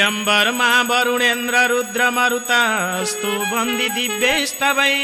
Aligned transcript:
यम्बरमा 0.00 0.70
वरुणेन्द्र 0.82 1.56
रुद्र 1.70 2.10
मरुतस्तु 2.10 3.32
बन्दी 3.50 3.88
दिव्यस्तवै 3.88 4.96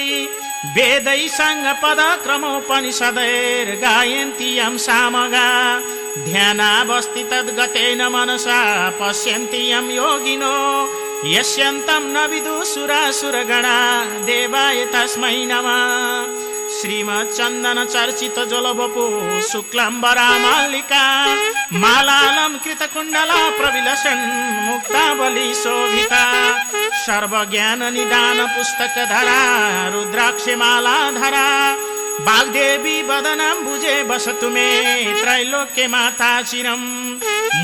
वेदै 0.77 1.23
सङ्ग 1.29 1.67
पद 1.83 2.01
क्रमोपनिषदैर् 2.25 3.77
गायन्ति 3.77 4.49
यं 4.59 4.77
सामगा। 4.79 5.49
ध्यानावस्थि 6.25 7.25
तद्गतेन 7.25 8.03
मनसा 8.09 8.61
पश्यन्ति 9.01 9.61
यं 9.73 9.87
योगिनो। 9.91 10.57
यस्यन्तं 11.25 12.05
न 12.15 12.27
विदुसुरासुरगणा 12.31 13.79
देवाय 14.27 14.85
तस्मै 14.87 15.37
नमः। 15.51 16.46
श्रीमच्चन्दन 16.87 17.79
चर्चित 17.93 18.37
जलबपु 18.51 19.05
शुक्लाम्बरा 19.47 20.27
मालिका 20.43 21.01
मालालं 21.83 22.53
कृतकुण्डला 22.65 23.39
प्रविलसन् 23.57 24.23
मुक्तावली 24.67 25.49
शोभिता 25.63 26.23
सर्वज्ञान 27.07 27.83
निदान 27.95 28.45
पुस्तक 28.55 28.95
धरा 29.13 29.41
रुद्राक्षे 29.95 30.55
माला 30.63 30.95
धरा 31.19 31.49
वाग्देवी 32.29 32.97
वदनं 33.11 33.65
भुजे 33.65 33.97
बसतु 34.11 34.51
मे 34.55 34.69
त्रैलोक्य 35.21 35.87
माता 35.97 36.31
चिरम् 36.53 36.89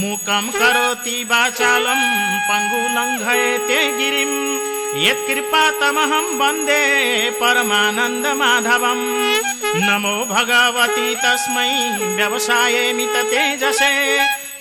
मुकं 0.03 0.51
करोति 0.59 1.17
वाचालं 1.31 2.03
पङ्गुलङ्घयते 2.51 3.81
गिरिम्। 4.01 4.72
यत्कृपातमहं 4.97 6.27
वन्दे 6.39 6.83
परमानन्दमाधवम्। 7.31 9.05
नमो 9.77 10.25
भगवती 10.25 11.15
तस्मै 11.15 11.99
व्यवसायेमित 12.17 13.17
तेजसे 13.17 13.93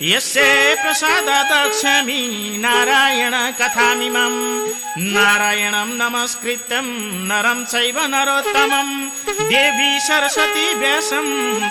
यस्य 0.02 0.42
प्रसादादक्षामि 0.82 2.22
नारायण 2.58 3.34
कथामिमम्। 3.52 4.68
नारायणं 4.98 5.88
नमस्कृत्यं 5.92 6.86
नरं 7.28 7.64
चैव 7.64 8.00
नरोत्तमम्। 8.06 9.10
देवी 9.48 10.00
सरस्वती 10.00 10.74
व्यासं 10.74 11.26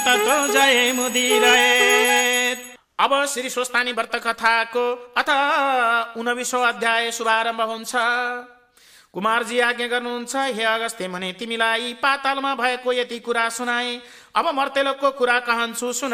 ततो 0.06 0.48
जय 0.48 0.94
मुदिरयेत् 0.96 2.41
अब 3.02 3.14
श्री 3.26 3.50
स्वस्तानी 3.50 3.92
व्रत 3.92 4.16
कथाको 4.16 4.82
अथ 5.18 5.30
उनबिसौँ 6.18 6.62
अध्याय 6.68 7.12
शुभारम्भ 7.12 7.62
हुन्छ। 7.62 7.94
कुमारजी 9.14 9.60
आज्ञा 9.60 9.88
गर्नुहुन्छ 9.88 10.36
हे 10.36 10.64
अगस्त्य 10.64 11.08
भने 11.08 11.32
तिमीलाई 11.34 11.94
पातालमा 11.98 12.54
भएको 12.56 12.94
यति 12.94 13.20
कुरा 13.20 13.48
सुनाए। 13.50 13.98
अब 14.36 14.48
मर्तेलोकको 14.56 15.10
कुरा 15.12 15.38
कहन्छु 15.42 15.92
सुन। 15.94 16.14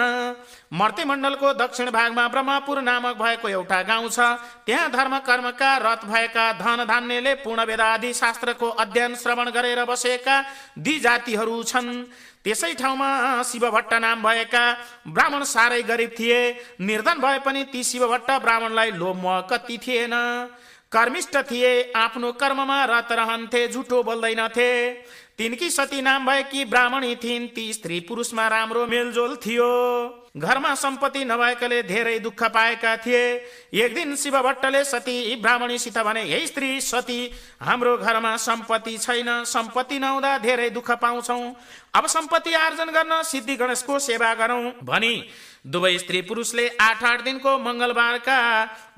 मर्ते 0.74 1.04
मण्डलको 1.06 1.54
दक्षिण 1.54 1.90
भागमा 1.92 2.28
ब्रह्मपुर 2.28 2.82
नामक 2.82 3.16
भएको 3.16 3.50
एउटा 3.50 3.82
गाउँ 3.84 4.10
छ। 4.10 4.20
त्यहाँ 4.66 4.90
धर्म 4.92 5.18
कर्मका 5.22 5.72
रथ 5.78 6.06
भएका 6.06 6.46
धन 6.58 6.86
धान्यले 6.86 7.34
पूर्ण 7.46 7.62
वेदादि 7.64 8.14
शास्त्रको 8.14 8.70
अध्ययन 8.76 9.16
श्रवण 9.16 9.50
गरेर 9.52 9.84
बसेका 9.86 10.36
दि 10.78 11.00
जातिहरू 11.00 11.64
छन्। 11.64 12.04
त्यसै 12.44 12.74
ठाउँमा 12.74 13.44
शिव 13.44 13.70
भट्ट 13.70 13.94
नाम 13.96 14.24
भएका 14.24 14.66
ब्राह्मण 15.08 15.44
साह्रै 15.46 15.82
गरिब 15.84 16.12
थिए। 16.20 16.40
निर्धन 16.82 17.22
भए 17.22 17.40
पनि 17.46 17.64
ती 17.70 17.84
शिव 17.84 18.08
भट्ट 18.08 18.32
ब्राह्मणलाई 18.42 18.92
लोभ 18.94 19.22
कति 19.52 19.78
थिएन। 19.78 20.16
कर्मिष्ठ 20.92 21.36
थिए 21.52 21.92
आफ्नो 21.96 22.32
कर्ममा 22.34 22.84
रत 22.88 23.12
रहन्थे 23.12 23.68
झुटो 23.68 24.02
बोल्दैनथे। 24.04 24.72
तिनकी 25.40 25.70
सती 25.70 26.02
नाम 26.02 26.26
भएकी 26.26 26.64
ब्राह्मणी 26.66 27.16
थिइन् 27.16 27.48
ती 27.48 27.74
स्त्री 27.74 28.00
पुरुषमा 28.00 28.48
राम्रो 28.48 28.86
मेलजोल 28.88 29.36
थियो। 29.36 29.68
घरमा 30.38 30.74
सम्पत्ति 30.76 31.24
नभएकाले 31.26 31.82
धेरै 31.84 32.18
दुःख 32.20 32.44
पाएका 32.46 32.96
थिए। 32.98 33.24
एक 33.76 33.94
दिन 33.96 34.16
शिव 34.16 34.40
भट्टले 34.42 34.84
सती 34.84 35.36
ब्राह्मणीसित 35.42 35.98
भने 36.00 36.24
हे 36.24 36.46
स्त्री 36.48 36.70
सती 36.82 37.20
हाम्रो 37.62 37.98
घरमा 37.98 38.36
सम्पत्ति 38.38 38.98
छैन। 38.98 39.44
सम्पत्ति 39.46 40.00
नहुँदा 40.00 40.38
धेरै 40.38 40.70
दुःख 40.70 40.92
पाउँछौ। 41.02 41.40
अब 41.96 42.08
सम्पत्ति 42.08 42.54
आर्जन 42.56 42.92
गर्न 42.92 43.22
सिद्धि 43.24 43.56
गणेशको 43.56 44.00
सेवा 44.00 44.34
गरौँ। 44.36 44.64
भनी 44.84 45.16
दुवै 45.66 45.98
स्त्री 45.98 46.22
पुरुषले 46.22 46.68
आठ 46.82 47.04
आठ 47.04 47.22
दिनको 47.24 47.58
मङ्गलबारका 47.60 48.38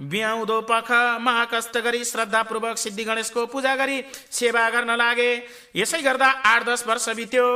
बिहाउँदो 0.01 0.59
पख 0.61 0.91
महाकष्ट 1.21 1.77
गरी 1.77 2.03
श्रद्धापूर्वक 2.06 2.77
सिद्धि 2.77 3.03
गणेशको 3.03 3.45
पूजा 3.45 3.75
गरी 3.75 4.03
सेवा 4.31 4.69
गर्न 4.69 4.95
लागे। 4.97 5.31
यसै 5.75 6.01
गर्दा 6.01 6.27
आठ 6.27 6.66
दस 6.66 6.85
वर्ष 6.88 7.09
बित्यो। 7.16 7.47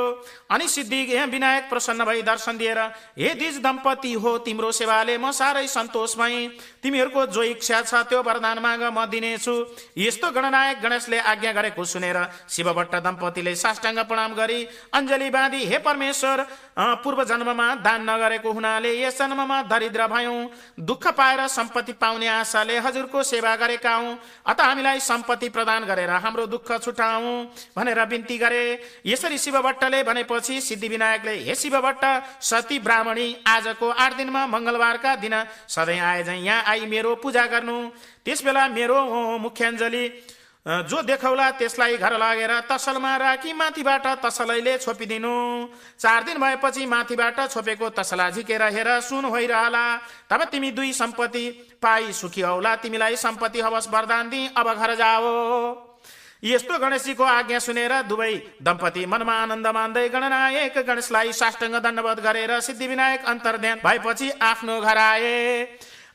अनि 0.50 0.68
सिद्धि 0.68 1.04
विनायक 1.26 1.70
प्रसन्न 1.70 2.06
भई 2.06 2.22
दर्शन 2.24 2.58
दिएर 2.58 2.80
हे 3.20 3.34
दिज 3.36 3.58
दम्पति 3.74 4.14
हो 4.14 4.38
तिम्रो 4.46 4.72
सेवाले 4.72 5.18
म 5.18 5.32
साह्रै 5.34 5.68
सन्तोष 5.68 6.16
भई 6.18 6.48
तिमीहरूको 6.84 7.26
जो 7.26 7.44
इच्छा 7.44 7.82
छ 7.82 8.06
त्यो 8.06 8.22
वरदान 8.22 8.60
माग 8.60 8.84
म 8.86 9.06
दिनेछु। 9.10 9.54
यस्तो 9.98 10.30
गणनायक 10.32 10.82
गणेशले 10.82 11.18
आज्ञा 11.18 11.52
गरेको 11.52 11.84
सुनेर 11.84 12.18
शिव 12.50 12.72
भट्ट 12.74 12.96
दम्पतिले 13.02 13.56
साष्टाङ्ग 13.56 14.00
प्रणाम 14.06 14.34
गरी 14.36 14.60
अञ्जली 14.94 15.30
बाँधी 15.30 15.62
हे 15.66 15.78
परमेश्वर 15.80 16.46
पूर्व 17.02 17.24
जन्ममा 17.24 17.68
दान 17.82 18.10
नगरेको 18.10 18.52
हुनाले 18.52 18.92
यस 19.02 19.18
जन्ममा 19.20 19.62
दरिद्र 19.64 20.08
भयौँ। 20.08 20.50
दुःख 20.80 21.08
पाएर 21.18 21.48
सम्पत्ति 21.50 21.94
पाउने 21.98 22.28
आशाले 22.30 22.78
हजुरको 22.80 23.24
सेवा 23.24 23.56
गरेका 23.56 23.96
हौ। 23.96 24.16
अत 24.46 24.62
हामीलाई 24.62 25.00
सम्पत्ति 25.02 25.50
प्रदान 25.50 25.84
गरेर 25.86 26.10
हाम्रो 26.20 26.46
दुःख 26.48 26.72
छुटाऊ 26.78 27.34
भनेर 27.78 28.06
बिन्ती 28.06 28.38
गरे। 28.38 28.64
यसरी 29.06 29.38
शिव 29.38 29.62
भट्टले 29.62 30.04
भनेपछि 30.04 30.62
सिद्धि 30.62 30.88
विनायकले 30.88 31.36
हे 31.40 31.56
शिव 31.56 31.80
भट्ट 31.82 32.04
सती 32.44 32.80
ब्राह्मणी 32.80 33.28
आजको 33.54 33.90
आठ 33.90 34.18
दिनमा 34.18 34.46
मङ्गलबारका 34.48 35.16
दिन 35.18 35.36
सधैँ 35.70 36.00
आए 36.02 36.24
झै 36.24 36.38
यहाँ 36.38 36.64
आई 36.66 36.86
मेरो 36.86 37.16
पूजा 37.24 37.46
गर्नु। 37.48 37.78
त्यस 38.26 38.44
बेला 38.44 38.68
मेरो 38.70 38.98
मुख्याञ्जली 39.40 40.06
जो 40.66 41.02
देखाउला 41.04 41.50
त्यसलाई 41.60 41.98
घर 41.98 42.14
लगेर 42.18 42.52
तसलमा 42.72 43.16
राखी 43.18 43.54
माथिबाट 43.54 44.06
तसलैले 44.24 44.78
छोपिदिनु। 44.78 45.36
चार 46.00 46.24
दिन 46.24 46.38
भएपछि 46.40 46.86
माथिबाट 46.88 47.40
छोपेको 47.52 47.90
तसला 47.92 48.30
झिकेर 48.32 48.64
हेर 48.72 48.90
सुन 49.02 49.26
होइरहला। 49.26 49.86
तब 50.30 50.44
तिमी 50.52 50.72
दुई 50.72 50.94
सम्पत्ति 50.94 51.46
पाई 51.84 52.12
सुखी 52.14 52.42
हौला 52.42 52.76
तिमीलाई 52.80 53.16
सम्पत्ति 53.20 53.60
हवस 53.62 53.88
वरदान 53.92 54.30
दिई 54.30 54.48
अब 54.56 54.74
घर 54.74 54.96
जाओ। 54.96 55.93
यस्तो 56.44 56.78
गणेशजीको 56.78 57.24
आज्ञा 57.24 57.60
सुनेर 57.60 57.94
दुवै 58.04 58.34
दम्पति 58.62 59.06
मनमा 59.06 59.34
आनन्द 59.42 59.68
मान्दै 59.70 60.08
गणनायक 60.10 60.78
गणेशलाई 60.88 61.32
साष्टाङ्ग 61.34 61.76
दण्डवत 61.80 62.20
गरेर 62.20 62.60
सिद्धि 62.60 62.88
विनायक 62.88 63.26
अन्तर्ध्यान 63.26 63.80
भएपछि 63.84 64.30
आफ्नो 64.44 64.80
घर 64.82 64.98
आए। 65.00 65.68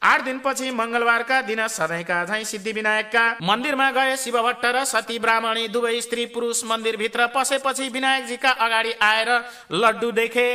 आठ 0.04 0.20
दिनपछि 0.24 0.70
मङ्गलबारका 0.70 1.40
दिन 1.42 1.66
सधैँका 1.68 2.24
झैँ 2.24 2.44
सिद्धि 2.44 2.72
विनायकका 2.72 3.24
मन्दिरमा 3.42 3.90
गए 3.90 4.16
शिव 4.16 4.36
भट्ट 4.42 4.64
र 4.66 4.84
सती 4.84 5.18
ब्राह्मणी 5.18 5.66
दुवै 5.68 6.00
स्त्री 6.00 6.26
पुरुष 6.36 6.64
मन्दिरभित्र 6.66 7.26
पसेपछि 7.34 7.88
विनायकजीका 7.88 8.50
अगाडि 8.60 8.92
आएर 9.02 9.30
लड्डु 9.74 10.10
देखे। 10.12 10.48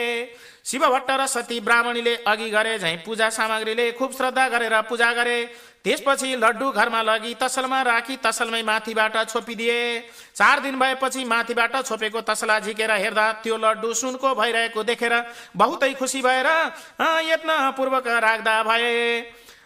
शिव 0.64 0.88
भट्ट 0.88 1.12
र 1.12 1.26
सती 1.28 1.60
ब्राह्मणीले 1.60 2.16
अघि 2.24 2.50
गरे 2.50 2.78
झैँ 2.80 2.98
पूजा 3.06 3.30
सामग्रीले 3.32 3.92
खुब 4.00 4.12
श्रद्धा 4.14 4.48
गरेर 4.50 4.82
पूजा 4.90 5.12
गरे। 5.14 5.40
त्यसपछि 5.86 6.36
लड्डु 6.36 6.70
घरमा 6.72 7.02
लगी 7.02 7.34
तसलमा 7.36 7.82
राखी 7.84 8.16
तसलमै 8.24 8.62
माथिबाट 8.64 9.16
छोपिदिए। 9.30 9.80
चार 10.36 10.60
दिन 10.60 10.80
भएपछि 10.80 11.24
माथिबाट 11.26 11.76
छोपेको 11.84 12.22
तसला 12.24 12.60
झिकेर 12.60 12.92
हेर्दा 12.94 13.32
त्यो 13.44 13.58
लड्डु 13.58 13.94
सुनको 13.94 14.34
भइरहेको 14.36 14.84
देखेर 14.84 15.14
बहुतै 15.56 15.94
खुसी 15.94 16.22
भएर 16.22 16.48
यत्न 17.28 17.50
पूर्वक 17.78 18.08
राख्दा 18.08 18.62
भए। 18.64 19.22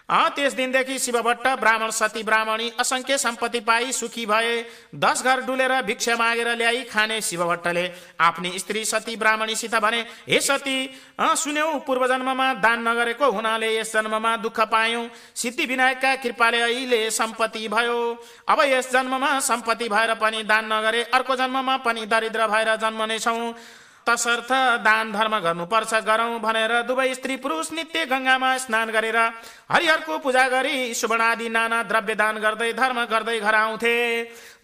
त्यस 0.10 0.54
दिनदेखि 0.56 0.98
शिव 1.00 1.22
भट्ट 1.22 1.48
ब्राह्मण 1.60 1.90
सती 1.92 2.22
ब्राह्मणी 2.24 2.70
असङ्ख्य 2.80 3.18
सम्पत्ति 3.18 3.60
पाई 3.60 3.92
सुखी 3.92 4.26
भए 4.26 4.54
दस 4.96 5.24
घर 5.24 5.42
डुलेर 5.46 5.72
भिक्षा 5.84 6.16
मागेर 6.16 6.50
ल्याई 6.56 6.84
खाने 6.84 7.20
शिव 7.22 7.44
भट्टले 7.46 7.84
आफ्नी 8.20 8.52
स्त्री 8.60 8.84
सती 8.86 9.16
ब्राह्मणीसित 9.16 9.76
भने 9.76 10.00
हे 10.30 10.40
सती 10.42 10.78
सुन्यौ 11.20 11.68
पूर्व 11.88 12.08
जन्ममा 12.08 12.54
दान 12.64 12.88
नगरेको 12.88 13.32
हुनाले 13.32 13.76
यस 13.76 13.94
जन्ममा 13.94 14.36
दुःख 14.38 14.60
पायौ। 14.72 15.02
सिद्धि 15.36 15.66
विनायकका 15.66 16.16
कृपाले 16.24 16.62
अहिले 16.62 17.00
सम्पत्ति 17.12 17.68
भयो। 17.68 17.98
अब 18.48 18.62
यस 18.64 18.92
जन्ममा 18.94 19.40
सम्पत्ति 19.42 19.90
भएर 19.90 20.14
पनि 20.16 20.44
दान 20.44 20.74
नगरे 20.74 21.04
अर्को 21.14 21.36
जन्ममा 21.36 21.76
पनि 21.84 22.06
दरिद्र 22.06 22.48
भएर 22.48 22.76
जन्मनेछौ। 22.78 23.36
तसर्थ 24.08 24.52
दान 24.84 25.12
धर्म 25.12 25.38
गर्नुपर्छ 25.40 25.94
गरौँ 26.08 26.40
भनेर 26.40 26.82
दुवै 26.88 27.14
स्त्री 27.14 27.36
पुरुष 27.38 27.72
नित्य 27.74 28.06
गङ्गामा 28.06 28.58
स्नान 28.58 28.90
गरेर 28.92 29.18
हरिहरको 29.72 30.18
पूजा 30.20 30.48
गरी 30.48 30.94
सुवर्णादि 30.94 31.50
नाना 31.50 31.82
द्रव्य 31.84 32.16
दान 32.16 32.38
गर्दै 32.40 32.72
धर्म 32.74 33.04
गर्दै 33.06 33.40
घर 33.40 33.56
आउँथे। 33.56 33.96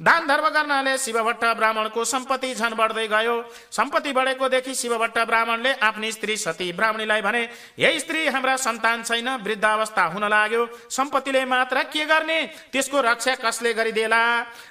दान 0.01 0.28
धर्म 0.28 0.48
गर्नाले 0.50 0.98
शिवभट्ट 0.98 1.44
ब्राह्मणको 1.57 2.04
सम्पत्ति 2.06 2.54
झन 2.56 2.74
बढ्दै 2.74 3.07
गयो। 3.07 3.36
सम्पत्ति 3.72 4.12
बढेको 4.13 4.48
देखि 4.50 4.74
शिवभट्ट 4.75 5.18
ब्राह्मणले 5.28 5.74
आफ्नी 5.84 6.12
स्त्री 6.12 6.38
सती 6.38 6.72
ब्राह्मणीलाई 6.74 7.22
भने 7.22 7.42
यही 7.80 8.00
स्त्री 8.00 8.25
हाम्रा 8.28 8.56
सन्तान 8.57 9.04
छैन 9.04 9.30
वृद्ध 9.44 9.66
अवस्था 9.66 10.04
हुन 10.13 10.24
लाग्यो। 10.30 10.66
सम्पत्तिले 10.90 11.44
मात्र 11.45 11.84
के 11.92 12.06
गर्ने? 12.06 12.40
त्यसको 12.72 13.01
रक्षा 13.01 13.36
कसले 13.44 13.74
गरिदेला? 13.74 14.24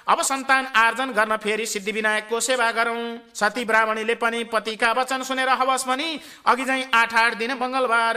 अब 0.07 0.21
सन्तान 0.23 0.65
आर्जन 0.75 1.11
गर्न 1.13 1.37
फेरि 1.37 1.65
सिद्धि 1.65 1.91
विनायकको 1.91 2.39
सेवा 2.39 2.71
गरौँ। 2.71 3.01
सती 3.35 3.65
ब्राह्मणीले 3.65 4.15
पनि 4.15 4.43
दम्पतिका 4.63 4.91
वचन 4.91 5.23
सुनेर 5.23 5.49
हवस 5.51 5.85
भनी 5.87 6.19
अघि 6.45 6.65
चाहिँ 6.65 6.85
आठ 6.93 7.13
आठ 7.13 7.37
दिन 7.37 7.51
मङ्गलबार 7.53 8.15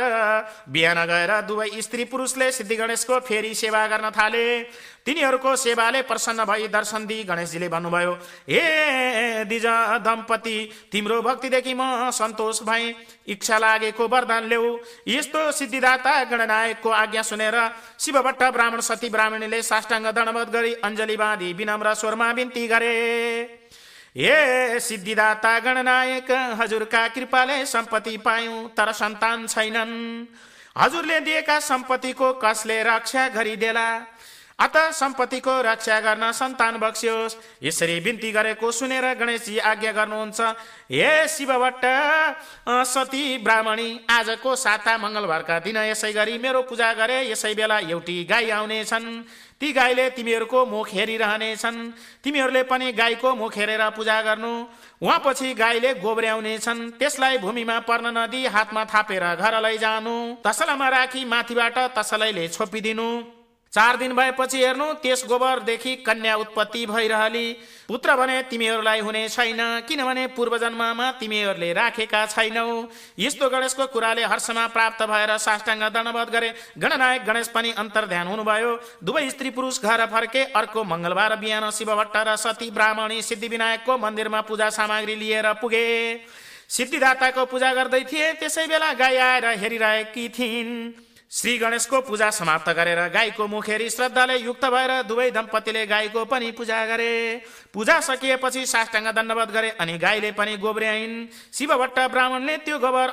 बिहान 0.71 0.99
गएर 1.07 1.31
दुवै 1.43 1.69
स्त्री 1.83 2.05
पुरुषले 2.07 2.51
सिद्धि 2.53 2.77
गणेशको 2.77 3.19
फेरि 3.21 3.55
सेवा 3.57 3.87
गर्न 3.87 4.11
थाले। 4.11 4.63
तिनीहरूको 5.07 5.55
सेवाले 5.57 6.03
प्रसन्न 6.03 6.45
भई 6.45 6.67
दर्शन 6.69 7.07
दिई 7.07 7.23
गणेशजीले 7.25 7.69
भन्नुभयो 7.69 8.13
हे 8.49 9.45
दिज 9.45 9.67
दम्पति 10.03 10.59
तिम्रो 10.93 11.21
भक्तिदेखि 11.23 11.75
म 11.75 12.11
सन्तोष 12.11 12.63
भएँ 12.63 12.95
इच्छा 13.27 13.59
लागेको 13.59 14.07
वरदान 14.07 14.49
ल्याऊ 14.49 14.77
यस्तो 15.09 15.51
सिद्धिदाता 15.53 16.13
गणनायकको 16.31 16.91
आज्ञा 16.93 17.23
सुनेर 17.23 17.57
शिवभट्ट 17.99 18.43
ब्राह्मण 18.55 18.81
सती 18.81 19.09
ब्राह्मणीले 19.11 19.63
साष्टाङ्ग 19.63 20.07
दण्डवत 20.09 20.51
गरी 20.51 20.73
अञ्जली 20.85 21.17
बाँधी 21.17 21.53
विनम्र 21.55 21.95
स्वरमा 21.95 22.33
बिन्ती 22.33 22.67
गरे। 22.67 22.95
ए 24.17 24.79
सिद्धिदाता 24.81 25.59
गणनायक 25.61 26.31
हजुरका 26.59 27.07
कृपाले 27.09 27.65
सम्पत्ति 27.67 28.17
पायौँ 28.19 28.69
तर 28.77 28.93
सन्तान 28.93 29.47
छैनन् 29.47 29.97
हजुरले 30.77 31.19
दिएका 31.21 31.59
सम्पत्तिको 31.61 32.33
कसले 32.45 32.83
रक्षा 32.83 33.27
गरिदेला 33.29 33.89
अत 34.59 34.77
सम्पत्तिको 34.97 35.55
रक्षा 35.63 35.99
गर्न 36.01 36.31
सन्तान 36.33 36.77
बक्सियोस्। 36.81 37.37
यसरी 37.63 38.01
बिन्ती 38.01 38.31
गरेको 38.33 38.71
सुनेर 38.73 39.05
गणेशजी 39.21 39.59
आज्ञा 39.61 39.93
गर्नुहुन्छ 39.93 40.41
हे 40.91 41.29
शिवभट्ट 41.29 41.85
सती 42.89 43.23
ब्राह्मणी 43.45 43.89
आजको 44.09 44.55
साता 44.57 44.97
मङ्गलबारका 44.97 45.59
दिन 45.61 45.77
यसै 45.77 46.13
गरी 46.13 46.39
मेरो 46.41 46.63
पूजा 46.73 46.93
गरे। 46.97 47.19
यसै 47.31 47.53
बेला 47.55 47.79
एउटी 47.85 48.17
गाई 48.25 48.51
आउनेछन्। 48.51 49.07
ती 49.61 49.73
गाईले 49.73 50.09
तिमीहरूको 50.17 50.65
मुख 50.67 50.89
हेरिरहनेछन्। 50.89 51.79
तिमीहरूले 52.25 52.63
पनि 52.65 52.93
गाईको 52.93 53.35
मुख 53.37 53.57
हेरेर 53.57 53.89
पूजा 53.93 54.21
गर्नु। 54.23 54.53
उहाँ 55.05 55.21
पछि 55.21 55.53
गाईले 55.53 55.95
गोब्र्याउनेछन् 56.01 56.91
त्यसलाई 56.97 57.39
भूमिमा 57.45 57.79
पर्न 57.85 58.07
नदी 58.19 58.47
हातमा 58.49 58.85
थापेर 58.89 59.25
घर 59.37 59.61
लैजानु। 59.61 60.17
तसलामा 60.41 60.89
राखी 60.89 61.25
माथिबाट 61.25 61.79
तसलैले 61.93 62.49
छोपिदिनु। 62.49 63.36
चार 63.77 63.97
दिन 63.97 64.13
भएपछि 64.17 64.57
हेर्नु 64.57 64.85
त्यस 65.05 65.25
गोबरदेखि 65.29 65.95
कन्या 66.01 66.35
उत्पत्ति 66.37 66.85
भइरहली। 66.87 67.47
पुत्र 67.89 68.17
भने 68.17 68.43
तिमीहरूलाई 68.49 69.01
हुने 69.01 69.29
छैन 69.29 69.61
किनभने 69.85 70.27
पूर्व 70.33 70.57
जन्ममा 70.59 71.11
तिमीहरूले 71.21 71.73
राखेका 71.73 72.25
छैनौ। 72.27 72.89
यस्तो 73.19 73.49
गणेशको 73.51 73.87
कुराले 73.93 74.25
हर्षमा 74.25 74.67
प्राप्त 74.73 75.03
भएर 75.05 75.37
साष्टाङ्ग 75.37 75.83
दण्डवध 75.93 76.29
गरे। 76.33 76.49
गणनायक 76.79 77.25
गणेश 77.27 77.49
पनि 77.53 77.73
ध्यान 77.77 78.27
हुनुभयो। 78.27 78.73
दुवै 79.05 79.29
स्त्री 79.31 79.51
पुरुष 79.51 79.81
घर 79.83 80.07
फर्के 80.09 80.45
अर्को 80.57 80.85
मङ्गलबार 80.85 81.37
बिहान 81.37 81.71
शिवभट्ट 81.71 82.17
र 82.17 82.37
सती 82.37 82.71
ब्राह्मणी 82.73 83.23
सिद्धि 83.23 83.49
विनायकको 83.49 83.99
मन्दिरमा 83.99 84.41
पूजा 84.41 84.71
सामग्री 84.73 85.15
लिएर 85.15 85.53
पुगे। 85.61 85.85
सिद्धिदाताको 86.69 87.45
पूजा 87.45 87.73
गर्दै 87.75 88.05
थिए 88.09 88.33
त्यसै 88.41 88.67
बेला 88.67 88.93
गाई 88.95 89.17
आएर 89.17 89.45
हेरिरहेकी 89.61 90.29
थिइन्। 90.29 91.06
श्री 91.31 91.57
गणेशको 91.59 92.01
पूजा 92.01 92.31
समाप्त 92.31 92.69
गरेर 92.71 92.99
गाईको 93.11 93.47
मुखेरी 93.47 93.89
श्रद्धाले 93.91 94.37
युक्त 94.39 94.65
भएर 94.65 94.91
दुवै 95.03 95.31
दम्पतिले 95.31 95.85
गाईको 95.87 96.25
पनि 96.25 96.51
पूजा 96.55 96.85
गरे। 96.87 97.43
पूजा 97.75 97.99
सकिएपछि 98.01 98.65
साष्टाङ्ग 98.65 99.11
दण्डवत 99.11 99.51
गरे 99.51 99.71
अनि 99.77 99.97
गाईले 99.99 100.31
पनि 100.33 100.57
गोब्र्याइन् 100.57 101.27
शिवभट्ट 101.53 101.99
ब्राह्मणले 102.15 102.57
त्यो 102.63 102.79
गोबर 102.79 103.09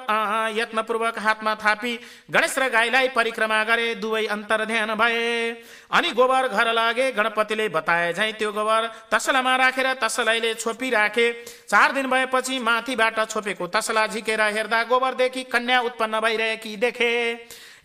यत्नपूर्वक 0.54 1.20
हातमा 1.20 1.56
थापी 1.56 1.94
गणेश 2.30 2.58
र 2.58 2.70
गाईलाई 2.70 3.08
परिक्रमा 3.18 3.64
गरे 3.64 3.96
दुवै 3.98 4.26
अन्तर 4.28 4.66
ध्यान 4.66 4.94
भए। 4.94 5.50
अनि 5.90 6.12
गोबर 6.14 6.48
घर 6.48 6.72
लागे 6.72 7.12
गणपतिले 7.18 7.68
बताए 7.70 8.14
झै 8.14 8.32
त्यो 8.38 8.52
गोबर 8.54 8.88
तसलामा 9.12 9.56
राखेर 9.58 9.94
तसलाईले 9.98 10.54
छोपी 10.62 10.90
राखे। 10.92 11.28
चार 11.68 11.92
दिन 11.92 12.08
भएपछि 12.08 12.60
माथिबाट 12.62 13.20
छोपेको 13.28 13.68
तसला 13.68 14.08
झिकेर 14.08 14.42
हेर्दा 14.54 14.84
गोबरदेखि 14.86 15.44
कन्या 15.50 15.80
उत्पन्न 15.82 16.20
भइरहेकी 16.20 16.76
देखे। 16.78 17.14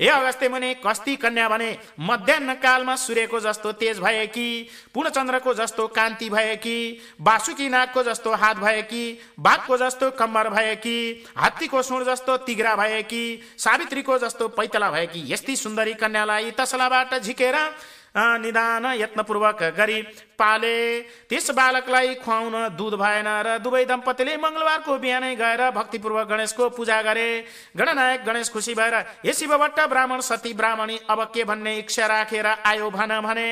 ए 0.01 0.09
अगस्त्य 0.09 0.49
मुनि 0.49 0.75
कस्ती 0.87 1.15
कन्या 1.17 1.49
भने 1.49 1.71
मध्याह 2.01 2.53
कालमा 2.63 2.95
सूर्यको 2.97 3.41
जस्तो 3.41 3.73
तेज 3.73 3.99
भए 4.01 4.27
कि 4.27 4.47
पूर्णचन्द्रको 4.95 5.55
जस्तो 5.55 5.87
कान्ति 5.89 6.29
भए 6.31 6.55
कि 6.57 6.77
बासुकी 7.21 7.69
नागको 7.69 8.03
जस्तो 8.03 8.35
हात 8.35 8.57
भए 8.59 8.83
कि 8.83 9.03
बाघको 9.41 9.77
जस्तो 9.77 10.11
कम्मर 10.19 10.49
भए 10.51 10.75
कि 10.77 10.97
हात्तीको 11.37 11.83
सुण 11.83 12.05
जस्तो 12.05 12.37
तिग्रा 12.47 12.77
भए 12.77 13.03
कि 13.03 13.23
सावित्रीको 13.59 14.19
जस्तो 14.19 14.49
पैतला 14.55 14.91
भए 14.91 15.07
कि 15.07 15.25
यस्ती 15.33 15.57
सुन्दरी 15.57 15.95
कन्यालाई 15.95 16.51
तसलाबाट 16.59 17.19
झिकेर 17.19 17.57
निदान 18.17 18.87
यत्नपूर्वक 18.95 19.63
गरी 19.79 20.03
पाले। 20.39 21.01
त्यस 21.29 21.51
बालकलाई 21.51 22.15
खुवाउन 22.17 22.55
दुध 22.77 22.95
भएन 22.95 23.29
र 23.47 23.59
दुवै 23.59 23.85
दम्पतिले 23.85 24.37
मङ्गलबारको 24.39 24.99
बिहानै 24.99 25.35
गएर 25.37 25.71
भक्तिपूर्वक 25.71 26.27
गणेशको 26.29 26.69
पूजा 26.71 27.01
गरे। 27.03 27.29
गणनायक 27.77 28.25
गणेश 28.25 28.49
खुसी 28.51 28.75
भएर 28.75 28.95
हे 29.25 29.33
शिवभट्ट 29.33 29.81
ब्राह्मण 29.89 30.21
सती 30.21 30.53
ब्राह्मणी 30.55 30.99
अब 31.11 31.25
के 31.35 31.45
भन्ने 31.45 31.77
इच्छा 31.79 32.07
राखेर 32.07 32.47
आयो 32.47 32.91
भन 32.91 33.21
भने? 33.21 33.51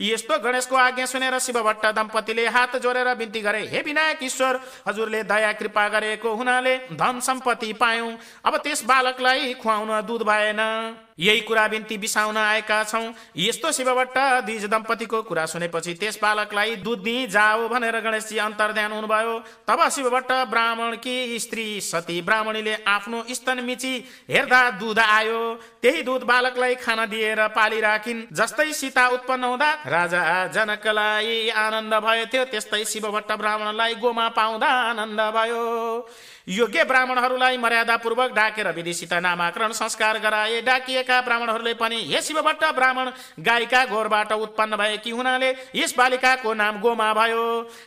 यस्तो 0.00 0.38
गणेशको 0.40 0.76
आज्ञा 0.76 1.06
सुनेर 1.06 1.38
शिवभट्ट 1.38 1.86
दम्पतिले 1.96 2.46
हात 2.48 2.76
जोडेर 2.82 3.14
बिन्ती 3.14 3.40
गरे 3.40 3.62
हे 3.68 3.82
विनायक 3.82 4.22
ईश्वर 4.22 4.60
हजुरले 4.88 5.22
दया 5.24 5.52
कृपा 5.52 5.88
गरेको 5.88 6.34
हुनाले 6.34 6.76
धन 6.92 7.20
सम्पत्ति 7.20 7.72
पायौं। 7.72 8.12
अब 8.44 8.56
त्यस 8.56 8.84
बालकलाई 8.84 9.54
खुवाउन 9.54 10.00
दुध 10.06 10.22
भएन। 10.22 10.62
यही 11.18 11.40
कुरा 11.40 11.66
बिन्ती 11.68 11.96
बिसाउन 11.98 12.36
आएका 12.36 12.82
छौँ। 12.84 13.12
यस्तो 13.36 13.70
शिवभट्ट 13.72 14.18
दिज 14.46 14.64
दम्पतिको 14.66 15.22
कुरा 15.22 15.44
सुनेपछि 15.46 15.94
त्यस 16.06 16.18
बालकलाई 16.22 16.74
दुध 16.86 17.02
दिई 17.02 17.26
जाओ 17.26 17.66
भनेर 17.68 17.98
गणेशजी 17.98 18.38
ध्यान 18.38 18.92
हुनुभयो 18.92 19.34
तब 19.66 19.80
शिवभट्ट 19.90 20.30
ब्राह्मण 20.50 20.94
कि 21.02 21.38
स्त्री 21.42 21.66
सती 21.82 22.20
ब्राह्मणीले 22.22 22.74
आफ्नो 22.86 23.22
स्तन 23.34 23.58
मिची 23.66 23.92
हेर्दा 24.30 24.60
दुध 24.78 24.98
आयो। 24.98 25.40
त्यही 25.82 26.02
दुध 26.02 26.22
बालकलाई 26.22 26.74
खाना 26.78 27.06
दिएर 27.06 27.40
पाली 27.50 27.80
राखिन्। 27.80 28.22
जस्तै 28.30 28.70
सीता 28.72 29.06
उत्पन्न 29.08 29.44
हुँदा 29.44 29.70
राजा 29.86 30.22
जनकलाई 30.54 31.48
आनन्द 31.50 31.94
भयो। 32.06 32.24
थियो 32.30 32.44
त्यस्तै 32.54 32.84
शिवभट्ट 32.84 33.32
ब्राह्मणलाई 33.34 33.94
गोमा 33.98 34.28
पाउँदा 34.38 34.70
आनन्द 34.90 35.20
भयो। 35.34 35.62
योग्य 36.46 36.82
ब्राह्मणहरूलाई 36.84 37.56
मर्यादापूर्वक 37.56 38.32
डाकेर 38.32 38.68
विधिसित 38.72 39.12
नामाकरण 39.14 39.72
संस्कार 39.72 40.18
गराए। 40.18 40.60
डाकिएका 40.62 41.20
ब्राह्मणहरूले 41.20 41.72
पनि 41.74 41.96
यस 42.08 42.26
शिवभट्ट 42.26 42.64
ब्राह्मण 42.74 43.10
गायिका 43.40 43.84
घोरबाट 43.86 44.32
उत्पन्न 44.32 44.76
भएकी 44.76 45.10
हुनाले 45.10 45.50
यस 45.74 45.94
बालिकाको 45.98 46.54
नाम 46.54 46.80
गोमा 46.80 47.12
भयो। 47.14 47.44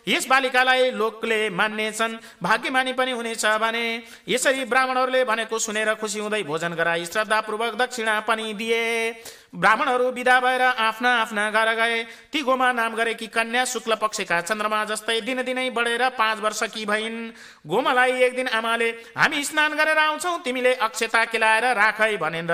यस 0.08 0.28
बालिकालाई 0.28 0.92
लोकले 0.92 1.50
मान्नेछन् 1.50 2.18
भाग्यमानी 2.44 2.94
पनि 2.94 3.12
हुनेछ 3.12 3.46
भने 3.64 3.86
यसरी 4.28 4.66
ब्राह्मणहरूले 4.66 5.24
भनेको 5.24 5.60
सुनेर 5.60 5.94
खुसी 5.96 6.20
हुँदै 6.20 6.44
भोजन 6.44 6.74
गराई 6.76 7.06
श्रद्धापूर्वक 7.06 7.76
दक्षिणा 7.80 8.20
पनि 8.28 8.54
दिए। 8.54 9.12
ब्राह्मणहरू 9.54 10.10
विदा 10.12 10.40
भएर 10.40 10.62
आफ्ना 10.62 11.10
आफ्ना 11.22 11.50
घर 11.52 11.74
गए। 11.76 12.04
ती 12.32 12.42
गोमा 12.42 12.72
नाम 12.72 12.96
गरेकी 12.96 13.28
कन्या 13.28 13.64
शुक्ल 13.66 13.96
पक्षका 13.96 14.40
चन्द्रमा 14.42 14.84
जस्तै 14.86 15.20
दिनदिनै 15.22 15.70
बढेर 15.70 16.10
पाँच 16.18 16.40
वर्ष 16.40 16.62
कि 16.70 16.86
भइन्। 16.86 17.18
गोमालाई 17.66 18.22
एक 18.24 18.36
दिन 18.36 18.48
आमाले 18.50 18.90
हामी 19.18 19.44
स्नान 19.44 19.74
गरेर 19.74 19.98
आउँछौ 19.98 20.38
तिमीले 20.46 20.74
अक्षता 20.80 21.24
केलाएर 21.26 21.66
राखै 21.76 22.16
भनेर 22.18 22.54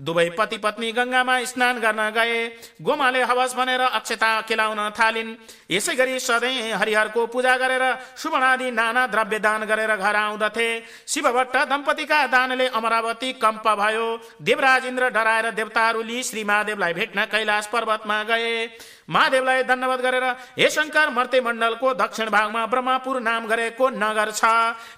दुवै 0.00 0.28
पति 0.38 0.58
पत्नी 0.58 0.92
गङ्गामा 0.92 1.34
स्नान 1.44 1.80
गर्न 1.80 2.10
गए। 2.10 2.38
गोमाले 2.82 3.22
हवस 3.24 3.54
भनेर 3.54 3.80
अक्षता 3.80 4.30
केलाउन 4.48 4.80
थालिन्। 4.92 5.34
यसै 5.70 5.94
गरी 5.96 6.18
सधैँ 6.20 6.72
हरिहरको 6.72 7.26
पूजा 7.26 7.56
गरेर 7.56 7.84
सुवर्णादि 8.16 8.70
नाना 8.70 9.06
द्रव्य 9.06 9.38
दान 9.40 9.64
गरेर 9.64 9.96
घर 9.96 10.16
आउँदथे। 10.16 10.68
शिवभट्ट 11.08 11.56
दम्पतिका 11.66 12.26
दानले 12.28 12.66
अमरावती 12.70 13.32
कम्प 13.42 13.66
भयो। 13.66 14.06
देवराज 14.40 14.86
इन्द्र 14.86 15.10
डराएर 15.10 15.50
देवताहरू 15.50 16.02
लिई 16.02 16.22
श्री 16.36 16.44
महादेवलाई 16.44 16.92
भेट्न 16.92 17.24
कैलाश 17.24 17.66
पर्वतमा 17.66 18.22
गए। 18.22 18.66
महादेवलाई 19.08 19.62
धन्यवाद 19.64 20.00
गरेर 20.00 20.24
हे 20.58 20.68
शङ्कर 20.70 21.10
मर्ते 21.10 21.40
मण्डलको 21.40 21.94
दक्षिण 21.94 22.28
भागमा 22.30 22.66
ब्रह्मपुर 22.66 23.20
नाम 23.20 23.46
गरेको 23.46 23.88
नगर 23.94 24.30
छ। 24.32 24.44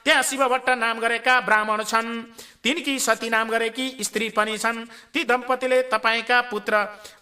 त्यहाँ 0.04 0.22
शिवभट्ट 0.22 0.68
नाम 0.78 0.98
गरेका 0.98 1.40
ब्राह्मण 1.40 1.82
छन्। 1.84 2.08
तिनकी 2.58 2.98
सती 2.98 3.28
नाम 3.30 3.48
गरेकी 3.48 3.86
स्त्री 4.02 4.28
पनि 4.36 4.56
छन्। 4.58 4.84
ती 5.14 5.24
दम्पतिले 5.24 5.82
तपाईँका 5.92 6.40
पुत्र 6.50 6.74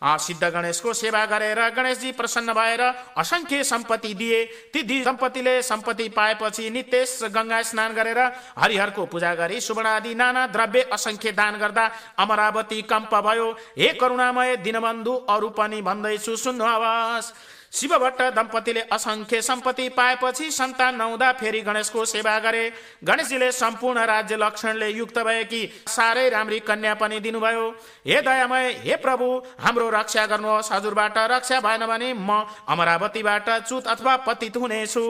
सिद्ध 0.03 0.45
गणेशको 0.45 0.93
सेवा 0.93 1.25
गरेर 1.27 1.61
गणेशजी 1.77 2.13
प्रसन्न 2.13 2.53
भएर 2.53 2.83
असङ्ख्य 3.17 3.63
सम्पत्ति 3.65 4.15
दिए। 4.15 4.45
ती 4.73 4.83
दम्पतिले 5.03 5.61
सम्पत्ति 5.63 6.09
पाएपछि 6.17 6.71
नित्येश 6.71 7.19
गङ्गा 7.35 7.61
स्नान 7.63 7.93
गरेर 7.95 8.21
हरिहरको 8.59 9.05
पूजा 9.07 9.35
गरी 9.35 9.61
सुवर्ण 9.61 9.87
आदि 9.89 10.15
नाना 10.15 10.47
द्रव्य 10.47 10.83
असङ्ख्य 10.93 11.33
दान 11.33 11.59
गर्दा 11.59 11.85
अमरावती 12.19 12.81
कम्प 12.83 13.15
भयो। 13.27 13.51
हे 13.79 13.93
करुणामय 14.01 14.57
दिनबन्धु 14.65 15.15
अरू 15.29 15.49
पनि 15.53 15.83
भन्दैछु 15.83 16.37
सुन्नु 16.37 16.65
powers. 16.79 17.33
शिवभट्ट 17.73 18.23
दम्पतिले 18.35 18.81
असङ्ख्य 18.93 19.41
सम्पत्ति 19.43 19.89
पाएपछि 19.97 20.51
सन्तान 20.51 20.97
नहुँदा 20.97 21.31
फेरि 21.33 21.61
गणेशको 21.61 22.05
सेवा 22.05 22.39
गरे। 22.39 22.65
गणेशजीले 23.05 23.51
सम्पूर्ण 23.53 24.05
राज्य 24.07 24.37
लक्षणले 24.37 24.89
युक्त 24.91 25.19
भएकी 25.19 25.63
साह्रै 25.89 26.29
राम्री 26.29 26.59
कन्या 26.61 26.95
पनि 26.95 27.21
दिनुभयो। 27.21 27.69
हे 28.07 28.21
दयामय 28.23 28.71
हे 28.85 28.97
प्रभु 28.97 29.27
हाम्रो 29.61 29.89
रक्षा 29.91 30.27
गर्नुहोस् 30.27 30.73
हजुरबाट 30.73 31.19
रक्षा 31.33 31.61
भएन 31.61 31.87
भने 31.87 32.13
म 32.13 32.45
अमरावतीबाट 32.69 33.51
चुत 33.69 33.87
अथवा 33.87 34.17
पतित 34.27 34.57
हुनेछु। 34.57 35.05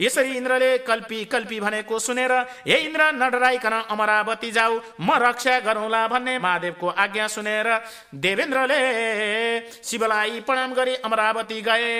यसरी 0.00 0.36
इन्द्रले 0.36 0.76
कल्पी 0.88 1.24
कल्पी 1.26 1.60
भनेको 1.60 1.98
सुनेर 1.98 2.32
हे 2.66 2.76
इन्द्र 2.80 3.10
नडराइकन 3.14 3.80
अमरावती 3.90 4.50
जाऊ 4.50 4.78
म 5.00 5.18
रक्षा 5.22 5.58
गरौँला 5.60 6.06
भन्ने 6.08 6.38
महादेवको 6.38 6.88
आज्ञा 6.98 7.26
सुनेर 7.28 7.68
देवेन्द्रले 8.16 8.80
शिवलाई 9.84 10.40
प्रणाम 10.40 10.72
गरी 10.74 10.94
अमरावती 11.04 11.60
गए। 11.62 11.99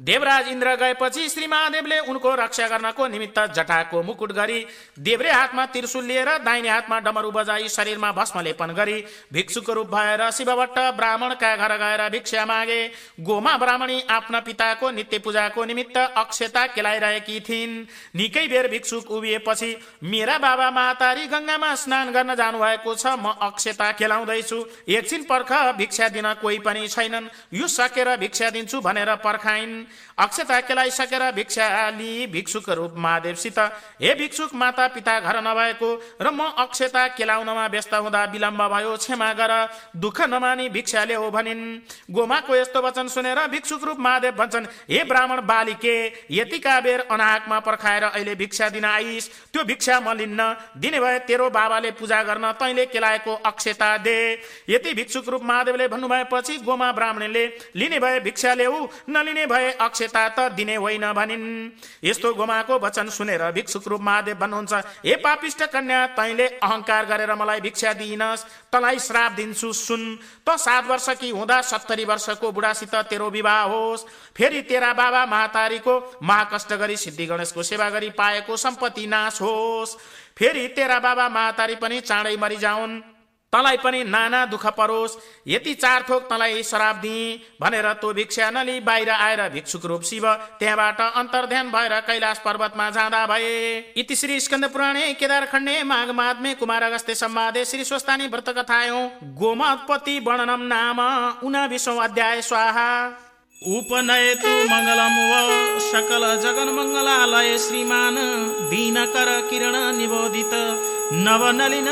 देवराज 0.00 0.48
इन्द्र 0.48 0.74
गएपछि 0.76 1.28
श्री 1.28 1.46
महादेवले 1.46 1.98
उनको 2.00 2.34
रक्षा 2.34 2.66
गर्नको 2.68 3.06
निमित्त 3.08 3.38
जटाको 3.54 4.02
मुकुट 4.02 4.32
गरी 4.32 4.64
देब्रे 4.98 5.30
हातमा 5.30 5.64
त्रिशुल 5.66 6.04
लिएर 6.04 6.28
दाहिने 6.38 6.68
हातमा 6.68 6.98
डमरू 7.00 7.30
बजाई 7.30 7.68
शरीरमा 7.68 8.10
भस्म 8.12 8.40
लेपन 8.40 8.72
गरी 8.74 9.02
भिक्षुको 9.32 9.72
रूप 9.72 9.86
भएर 9.94 10.30
शिवभट्ट 10.30 10.78
ब्राह्मणका 10.96 11.54
घर 11.56 11.76
गएर 11.76 12.08
भिक्षा 12.10 12.44
मागे। 12.46 12.86
गोमा 13.20 13.56
ब्राह्मणी 13.56 14.00
आफ्ना 14.10 14.40
पिताको 14.40 14.90
नित्य 14.90 15.18
पूजाको 15.18 15.64
निमित्त 15.64 15.96
अक्षता 15.96 16.66
केलाइरहेकी 16.68 17.40
थिइन्। 17.40 17.74
निकै 18.14 18.46
बेर 18.48 18.68
भिक्षुक 18.70 19.10
उभिएपछि 19.10 19.74
मेरा 20.04 20.38
बाबा 20.38 20.70
मातारी 20.70 21.26
गङ्गामा 21.26 21.74
स्नान 21.74 22.12
गर्न 22.12 22.34
जानुभएको 22.34 22.94
छ 22.94 23.18
म 23.18 23.34
अक्षता 23.42 23.90
केलाउँदैछु। 23.98 24.64
एकछिन 24.88 25.24
पर्ख 25.24 25.52
भिक्षा 25.76 26.08
दिन 26.08 26.32
कोही 26.42 26.58
पनि 26.62 26.88
छैनन्। 26.88 27.30
यो 27.52 27.66
सकेर 27.68 28.16
भिक्षा 28.16 28.50
दिन्छु 28.50 28.80
भनेर 28.80 29.14
पर्खाइन्। 29.18 29.86
अक्षता 30.18 30.60
केलाइसकेर 30.60 31.22
भिक्षा 31.32 31.68
लिई 31.90 32.26
भिक्षुक 32.28 32.68
रूप 32.70 32.94
महादेवसित 32.98 33.58
हे 34.02 34.14
भिक्षुक 34.14 34.54
माता 34.54 34.86
पिता 34.94 35.18
घर 35.20 35.36
नभएको 35.42 35.90
र 36.22 36.30
म 36.30 36.48
अक्षता 36.58 37.06
केलाउनमा 37.16 37.66
व्यस्त 37.66 37.94
हुँदा 37.96 38.24
विलम्ब 38.32 38.62
भयो 38.68 38.96
क्षमा 38.96 39.32
गर 39.34 39.52
दुःख 39.96 40.20
नमानी 40.28 40.68
भिक्षा 40.68 41.04
ल्याऊ 41.04 41.30
भनिन्। 41.30 41.62
गोमाको 42.10 42.56
यस्तो 42.56 42.82
वचन 42.82 43.08
सुनेर 43.08 43.46
भिक्षुक 43.48 43.84
रूप 43.84 43.98
महादेव 44.00 44.32
भन्छन् 44.34 44.66
हे 44.90 45.02
ब्राह्मण 45.04 45.40
बालिके 45.46 45.94
यतिका 46.30 46.78
बेर 46.80 47.00
अनाहकमा 47.10 47.58
पर्खाएर 47.60 48.04
अहिले 48.04 48.34
भिक्षा 48.34 48.68
दिन 48.68 48.84
आइस 48.86 49.30
त्यो 49.52 49.64
भिक्षा 49.64 50.00
म 50.00 50.16
लिन्न। 50.18 50.54
दिने 50.78 51.00
भए 51.00 51.18
तेरो 51.28 51.48
बाबाले 51.50 51.90
पूजा 51.94 52.22
गर्न 52.22 52.52
तैले 52.58 52.86
केलाएको 52.86 53.34
अक्षता 53.46 53.96
दे। 53.98 54.18
यति 54.68 54.94
भिक्षुक 54.94 55.28
रूप 55.28 55.42
महादेवले 55.44 55.88
भन्नुभएपछि 55.88 56.56
गोमा 56.64 56.90
ब्राह्मणले 56.92 57.44
लिने 57.76 57.98
भए 57.98 58.20
भिक्षा 58.20 58.54
ल्याऊ 58.54 58.86
नलिने 59.08 59.46
भए 59.46 59.70
अक्षता 59.80 60.28
त 60.28 60.52
दिने 60.52 60.74
होइन 60.76 61.12
भनिन्। 61.12 61.44
यस्तो 62.04 62.32
गोमाको 62.34 62.78
वचन 62.78 63.08
सुनेर 63.08 63.50
भिक्षुक 63.52 63.88
रूप 63.88 64.00
महादेव 64.00 64.36
भन्नुहुन्छ 64.36 64.72
हे 65.04 65.16
पापिष्ट 65.18 65.62
कन्या 65.72 66.06
तैले 66.14 66.46
अहंकार 66.58 67.04
गरेर 67.06 67.34
मलाई 67.34 67.60
भिक्षा 67.60 67.92
दिइनस् 67.94 68.44
तलाई 68.72 68.98
श्राप 68.98 69.32
दिन्छु 69.32 69.72
सुन। 69.74 70.02
त 70.46 70.56
सात 70.58 70.86
वर्ष 70.86 71.08
कि 71.20 71.30
हुँदा 71.30 71.60
सत्तरी 71.64 72.04
वर्षको 72.04 72.52
बुढासित 72.52 72.94
तेरो 73.10 73.28
विवाह 73.30 73.62
होस्। 73.64 74.06
फेरि 74.36 74.62
तेरा 74.62 74.92
बाबा 74.94 75.26
महातारीको 75.26 75.94
महाकष्ट 76.22 76.72
गरी 76.74 76.96
सिद्धि 76.96 77.26
गणेशको 77.26 77.62
सेवा 77.62 77.88
गरी 77.90 78.10
पाएको 78.12 78.56
सम्पत्ति 78.56 79.06
नाश 79.06 79.40
होस्। 79.42 79.96
फेरि 80.38 80.66
तेरा 80.68 80.98
बाबा 81.00 81.28
महातारी 81.28 81.74
पनि 81.76 82.00
चाँडै 82.00 82.36
मरिजाउन्। 82.36 83.00
तँलाई 83.52 83.76
पनि 83.76 84.02
नाना 84.04 84.44
दुःख 84.46 84.66
परोस्। 84.76 85.16
यति 85.48 85.74
चार 85.74 86.04
थोक 86.08 86.22
तँलाई 86.22 86.62
श्राप 86.62 86.96
दिए 86.96 87.36
भनेर 87.60 87.92
तो 88.02 88.12
भिक्षा 88.14 88.50
नली 88.50 88.80
बाहिर 88.80 89.10
आएर 89.10 89.48
भिक्षुक 89.50 89.86
रूप 89.86 90.02
शिव 90.02 90.26
त्यहाँबाट 90.58 91.00
अन्तर्ध्यान 91.00 91.70
भएर 91.70 92.00
कैलाश 92.00 92.38
पर्वतमा 92.44 92.88
जाँदा 92.90 93.24
भए। 93.26 93.78
इति 93.96 94.16
श्री 94.16 94.40
स्कन्द 94.40 94.68
पुराणे 94.72 95.12
केदार 95.14 95.46
खण्डे 95.46 95.82
माघ 95.84 96.08
कुमार 96.60 96.82
अगस्ते 96.82 97.14
सम्वादे 97.14 97.64
श्री 97.64 97.84
स्वस्तानी 97.84 98.26
व्रत 98.26 98.48
कथायो 98.58 99.00
गोमत्पति 99.38 100.18
वर्णनम 100.18 100.66
नाम 100.66 101.00
उनविशौँ 101.46 101.98
अध्याय 102.00 102.42
स्वाहा। 102.42 102.88
उपनयतु 103.66 104.50
मङ्गलम 104.70 105.14
व 105.30 105.32
सकल 105.84 106.24
जगन 106.42 106.68
मङ्गलालय 106.74 107.56
श्रीमान 107.58 108.16
दीनकर 108.70 109.30
किरण 109.50 109.76
निबोधित 109.96 110.54
नवनलिन 111.24 111.88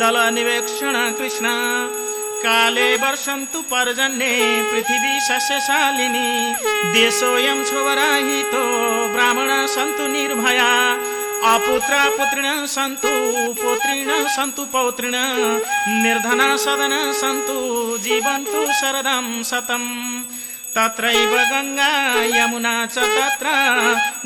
दल 0.00 0.16
निवेक्षण 0.34 0.96
कृष्ण। 1.18 1.46
काले 2.42 2.88
वर्षन्तु 3.02 3.60
पर्जन्ये 3.72 4.30
पृथिवी 4.70 5.14
सस्यशालिनी 5.28 6.28
देशोऽयं 6.94 7.64
छोवराहितो 7.70 8.64
ब्राह्मण 9.14 9.50
सन्तु 9.76 10.06
निर्भया 10.16 10.70
अपुत्र 11.54 11.94
पुत्रिण 12.18 12.66
सन्तु 12.76 13.14
पुत्रिण 13.62 14.10
सन्तु 14.36 14.64
पौत्रिण 14.74 15.16
निर्धना 16.02 16.56
सदन 16.64 16.94
सन्तु 17.22 17.56
जीवन्तु 18.04 18.66
शरदं 18.80 19.42
शतम् 19.50 19.88
तत्रैव 20.76 21.32
गङ्गा 21.52 21.92
यमुना 22.36 22.74
च 22.94 22.96
तत्र 23.16 23.52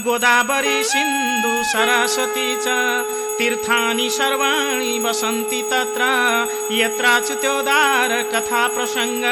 गोदावरी 0.07 0.79
सिन्धु 0.93 1.53
सरस्वती 1.73 2.49
च 2.65 2.67
तीर्थानि 3.39 4.09
सर्वाणि 4.17 4.99
वसन्ति 5.05 5.61
तत्र 5.73 6.03
यत्राच्युत्योदार 6.81 8.13
कथा 8.33 8.67
प्रसङ्ग। 8.75 9.25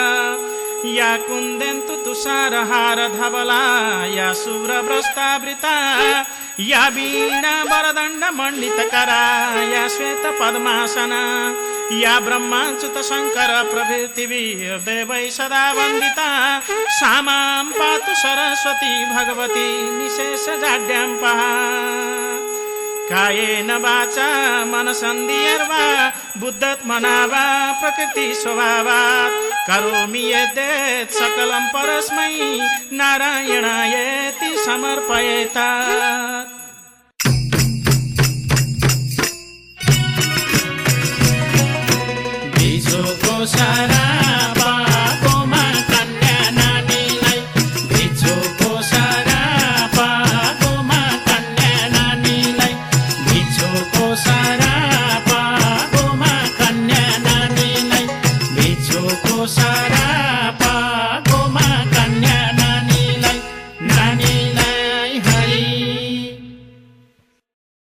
या 0.86 1.10
कुन्देन्तु 1.26 1.94
तुषारहार 2.04 2.98
धवला 3.14 3.62
या 4.16 4.32
शुभ्रभ्रष्टावृता 4.42 5.74
या 6.60 6.82
वीणा 6.96 7.54
वरदण्ड 7.70 8.24
मण्डितकरा 8.38 9.24
या 9.72 9.86
श्वेत 9.96 10.26
पद्मासना 10.40 11.22
या 11.92 12.20
ब्रह्माच्युत 12.20 12.96
शङ्कर 13.04 13.50
प्रभृतिवि 13.64 14.44
देवै 14.86 15.30
सदा 15.30 15.72
वन्दिता। 15.72 16.28
सामां 16.88 17.64
पातु 17.64 18.14
सरस्वती 18.14 18.92
भगवती 19.04 19.66
निशेष 19.90 20.44
जाड्यां 20.60 21.08
पहा। 21.16 21.52
कायेन 23.10 23.70
वाचा 23.72 24.28
मनसन्धिर्वा 24.64 25.84
बुद्धत्मना 26.36 27.24
वा 27.24 27.46
प्रकृति 27.72 28.34
स्वभावात्। 28.34 29.40
करोमि 29.68 30.24
यद्यत् 30.32 31.10
सकलं 31.10 31.66
परस्मै 31.68 32.36
नारायणायेति 32.92 34.54
समर्पयेत 34.64 35.58
Sará 43.46 44.57